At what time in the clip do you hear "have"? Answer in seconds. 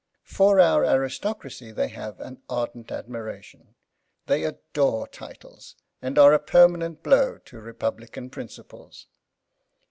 1.89-2.19